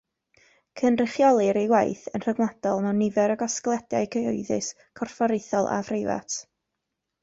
Cynrychiolir 0.79 1.59
ei 1.63 1.67
waith 1.73 2.07
yn 2.21 2.25
rhyngwladol 2.25 2.83
mewn 2.87 2.99
nifer 3.03 3.37
o 3.37 3.37
gasgliadau 3.45 4.13
cyhoeddus, 4.17 4.75
corfforaethol 5.03 5.75
a 5.79 5.83
phreifat. 5.93 6.45